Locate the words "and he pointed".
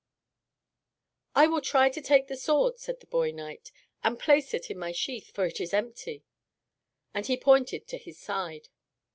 7.13-7.85